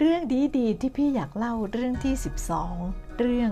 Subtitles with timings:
[0.00, 0.22] เรื่อง
[0.58, 2.14] ดีๆที่พี่อยากเล่าเรื่องที่
[2.66, 3.50] 12 เรื่อง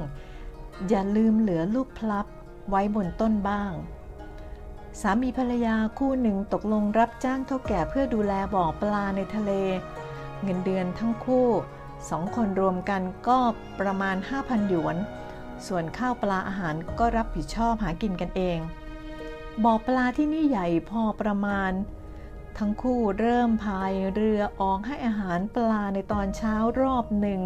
[0.88, 2.26] อย่าลืมเหลือลูกพลับ
[2.68, 3.72] ไว้บนต้นบ้าง
[5.00, 9.52] สามีภรรยาคู่หนึ่งตกลงรับจ้างเท่าแก่เพื่อดูแลบ่อปลาในทะเล
[10.42, 11.48] เงินเดือนทั้งคู่
[12.10, 13.38] สองคนรวมกันก็
[13.80, 14.96] ประมาณ 5,000 หยวน
[15.66, 18.58] ส่วนข้าวปลาอาหารก็รับผิดชอบหากินกันเอง
[19.64, 21.72] บ่อปลาที่นี่ใหญ่พอประมาณ
[22.58, 27.40] ทั้งคู่เริ่มพายเรือออกให้อาหารปลาในตอนเช้ารอบหนึ่ง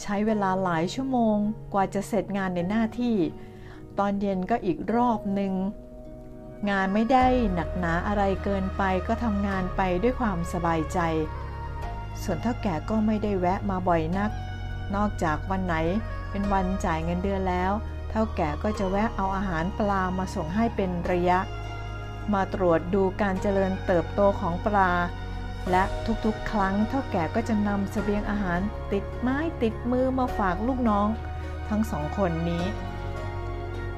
[0.00, 1.36] ใช้เวลาหลายชั่วโมง
[1.72, 3.16] กว่าจะเสร็จงานในหน้าที่
[3.98, 5.52] ตอนเย็นก็อีกรอบหนึ่ง
[6.70, 10.98] งานไม่ได้หนักหนาอะไรเกินไปก็ทำงานไปด้วยความสบายใจ
[12.22, 14.30] ส่วนเท่าแก่ก็ไม่ได้แวะมาบ่อยนัก
[14.94, 15.74] นอกจากวันไหน
[16.30, 17.72] เป็นวันจ่ายเงินเดือนแล้ว
[18.10, 21.38] เท่าแก่ก็จะแวะเอาอาหารปลามาส่งให้เป็นระยะ
[22.34, 24.92] มาตรวจดูการเจริญเติบโตของปลา
[25.70, 25.84] และ
[26.24, 28.60] ทุกๆ ครั้งเท่าแก่ก็จะนำเสบียงอาหาร
[28.92, 31.08] ติดไม้ติดมือมาฝากลูกน้อง
[31.68, 32.64] ทั้งสองคนนี้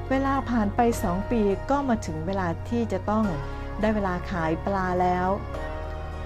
[0.09, 3.25] เวลาผ่านไปสองปีก็มาถึงเวลาที่จะต้อง
[3.81, 5.29] ได้เวลาขายปลาแล้ว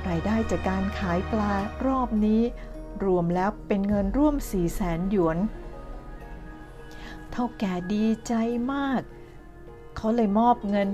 [0.07, 1.53] รายได้จากการขายปลา
[1.85, 2.41] รอบนี้
[3.03, 5.37] รวมแล้วเป็นเงินร่วม4 0 0แสนหยวน
[7.31, 8.33] เท่าแก่ดีใจ
[8.73, 9.01] มาก
[9.97, 10.87] เขาเลยมอบเงิน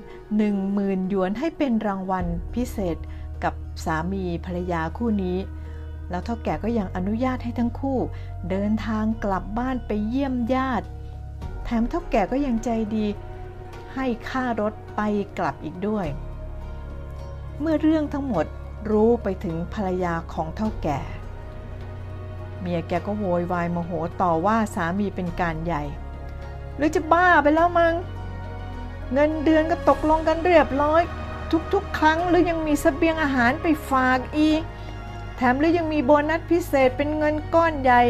[0.52, 2.98] 10,000หยวนให้เป็นรางวัลพิเศษ
[3.44, 3.54] กับ
[3.86, 5.38] สามีภรรยาคู่นี้
[6.10, 8.00] แล้วเท่าแก่ก็ยังอนุญาตให้ทั้งคู่
[8.50, 10.86] เดินทางกลับบ้านไปเยี่ยมญาติ
[11.64, 13.06] แถมเท่าแก่ก็ยังใจดี
[13.94, 15.02] ให้ค่ารถไป
[15.38, 16.08] กลับอีกด้วย
[17.60, 18.46] เมื่อเรื่องทั้งหมด
[18.92, 21.00] รู้ไปถึงภรรยาของเท่าแก่
[22.60, 25.84] เมียแกก็โวยวายโมโหต่อว่าสามีเป็นการใหญ่
[26.78, 27.94] หรือจะบ้าไปแล้วมัง้ง
[29.14, 31.02] เงินเดือนก็ตกลงกันเรียบร้อย
[31.74, 34.62] ทุกๆ ครั้งหรือยังมีสเสบียงอาหารไปฝากอีก
[35.36, 38.02] แถมหรือยังมีโบนัสพิเศษเป็นเงินก้อนใหญ่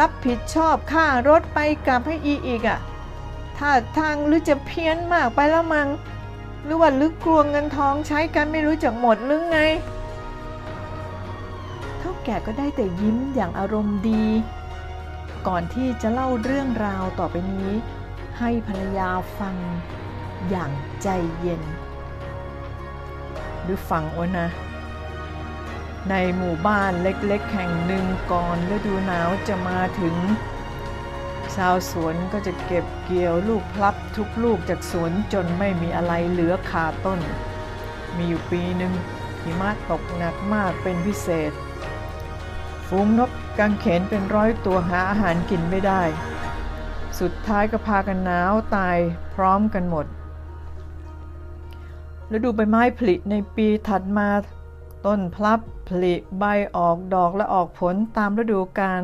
[0.00, 2.78] รับผิดชอบค่ารถไปกลับให้อีอีกอะ่ะ
[3.58, 5.88] ถ้าทางหรือจะเพี้ยนมากไปแล้วมัง้ง
[6.64, 9.58] หรือว่าลึกกลัวเงินทองใช้กันไม่รู้จักหมดหรือไง
[11.98, 14.24] เท่าแก่ก็ได้แต่ยิ้มอย่างอารมณ์ดี
[15.46, 17.70] ก่อนที่จะเล่าเรื่องราวต่อไปนี้
[18.40, 19.56] ให้ภรรยาฟัง
[20.48, 21.08] อย่างใจ
[21.40, 21.62] เย็น
[23.62, 24.48] หรือฟังโอนะ
[26.10, 30.16] ในหมู่บ้านเล็กๆ แห่งหนึ่งก่อนฤดูหนาวจะมาถึง
[31.54, 37.20] ชาวสวนก็จะเก็บเกี่ยวลูกพลับทุกลูกจากสวนจนไม่มีอะไรเหลือคาต้น
[38.16, 38.92] มีอยู่ปีหนึ่ง
[39.42, 41.52] หิมะตกหนักมากเป็นพิเศษ
[42.88, 46.02] ฝูงนกกังเขนเป็นร้อยตัวหาอาหารกินไม่ได้
[47.20, 48.98] สุดท้ายก็พากันหนาวตาย
[49.34, 50.06] พร้อมกันหมด
[52.34, 54.28] ฤดูใบไม้ผลิในปีถัดมา
[55.06, 56.44] ต้นพลับผลิใบ
[56.76, 59.02] ออกดอกและออกผลตามฤดูกาล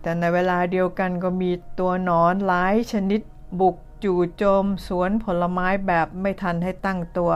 [0.00, 3.20] แต่ในเวลาเดียวกันก็มีตัวหนอนหลายชนิด
[3.60, 7.32] บุกจู่โจมสวนผลไม้แบบไม่ทันให้ตั้งตัว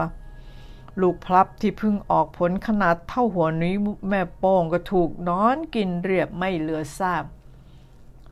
[1.01, 3.75] ลูกพลับที่เพิ่งออกผลขนาดเท่าหัวนี้
[4.09, 7.23] แม่โป้งก็ถูกนอนกินเรียบไม่เหลือซาก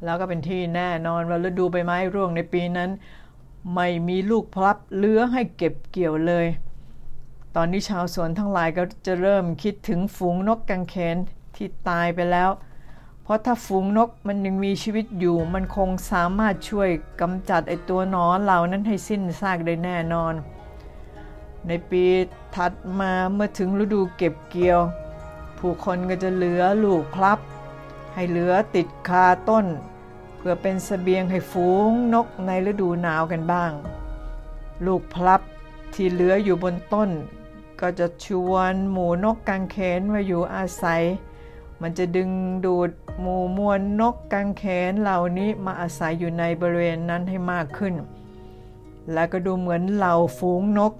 [0.03, 2.89] แล้วก็เป็นที่แน่นอนว่าฤดูใบไม้ร่วงในปีนั้น
[3.75, 6.45] ไม่มีลูกพลับเลื้อให้เก็บเกี่ยวเลย
[7.55, 11.17] ตอนนี้ชาวสวนทั้งหลายก็จะเริ่มคิดถึงฝูงนกกังเขน
[11.55, 12.49] ที่ตายไปแล้ว
[13.23, 16.89] เพราะถ้าฝูงนกมันยังมีชีวิตอยู่ มันคงสามารถช่วย
[17.21, 20.33] กำจัดไอตัวนอนเหล่านั้นให้สิ้นซากได้แน่นอน
[21.67, 22.03] ในปี
[22.55, 24.79] ถัดมาเมื่อถึงฤดูเก็บเกี่ยว
[25.57, 27.39] ผู้คนก็จะเหลือลูกพลับ
[28.13, 29.65] ให้เหลือติดคาต้น
[30.37, 33.71] เพื่อเป็นสเสบียงให้ฝูงนกในฤดูหนาวกันบ้าง
[34.85, 35.41] ลูกพลับ
[35.93, 37.09] ที่เหลืออยู่บนต้น
[37.79, 41.01] ก็จะชวนหมูนกกังเขนมาอยู่อาศัย
[41.81, 42.29] มันจะดึง
[42.65, 42.89] ดูด
[43.21, 47.93] หมู่มวลนกกังเขนเหล่านี้มาอาศัยอยู่ในบริเวณนั้นให้มากขึ้น
[49.13, 50.93] และก็ดูเหมือนเหล่าฝูงนก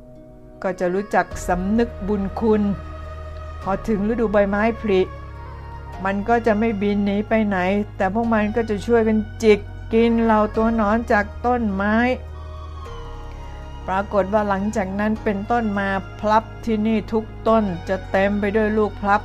[0.64, 2.62] ก็จะรู้จักสำนึกบุญคุณ
[3.62, 5.02] พอถึงฤดูใบไม้ผลิ
[6.06, 7.58] มันก็จะไม่บินหนีไปไหน
[7.98, 9.60] แต่พวกมันก็จะช่วยกันจิก
[9.94, 11.96] กินเหล่าตัวหนอนจากต้นไม้
[13.88, 19.22] ปรากฏว่าหลังจากนั้นเป็นต้นมาพลับที่นี่ทุกต้นจะเต็มไปด้วยลูกพลับ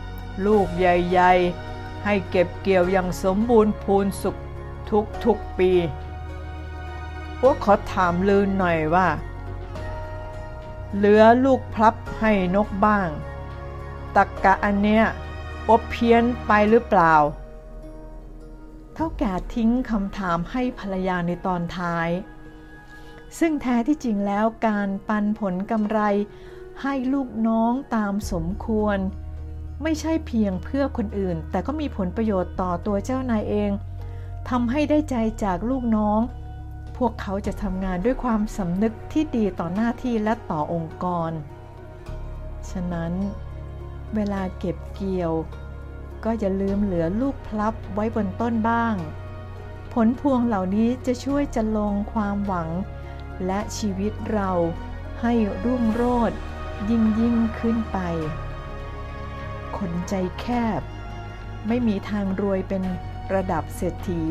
[0.46, 4.36] ลูกใหญ่ๆ ให้เก็บเกี่ยวอย่างสมบูรณ์พูนสุข
[5.24, 5.70] ทุกๆปี
[7.38, 9.08] พวกขอถามลืนหน่อยว่า
[10.96, 13.08] เหลือลูกพลับให้นกบ้าง
[14.16, 15.04] ตักกะอันเนี้ย
[15.70, 17.14] อบเพี้ยนไปหรือเปล่า
[18.94, 22.08] เท่าแก่ทิ้งคำถามให้ภรรยาในตอนท้าย
[23.38, 26.00] ซึ่งแท้ที่จริงแล้วการปันผลกำไร
[26.82, 28.98] ให้ลูกน้องตามสมควร
[29.82, 33.70] ไม่ใช่เพียงเพื่อคนอื่น แต่ก็มีผลประโยชน์ต่อตัวเจ้านายเอง
[34.48, 36.20] ทำให้ได้ใจจากลูกน้อง
[36.96, 41.30] พวกเขาจะทำงานด้วยความสำนึกที่ดีต่อหน้าที่และต่อองค์กร
[42.70, 43.12] ฉะนั้น
[44.16, 45.32] เวลาเก็บเกี่ยว
[46.24, 48.94] ก็อย่าลืมเหลือลูกพลับไว้บนต้นบ้าง
[49.92, 52.68] ผลพวงเหล่านี้จะช่วยจะลงความหวัง
[53.46, 54.50] และชีวิตเรา
[55.22, 55.32] ให้
[55.64, 56.38] รุ่งโรจน์
[56.90, 57.98] ยิ่งยิ่งขึ้นไป
[59.78, 60.46] คนใจแค
[60.78, 60.80] บ
[61.68, 62.82] ไม่มีทางรวยเป็น
[63.34, 64.22] ระดับเศรษฐี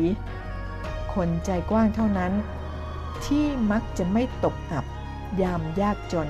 [1.14, 2.32] คนใจกว้างเท่านั้น
[3.24, 4.84] ที่มักจะไม่ตกอับ
[5.42, 6.28] ยามยากจน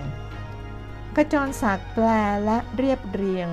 [1.16, 2.06] กระจรศักดิ์แปล
[2.44, 3.49] และเรียบเรียง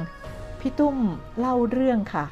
[0.59, 0.97] พี่ตุ้ม
[1.39, 2.25] เล่าเรื่องค่ะ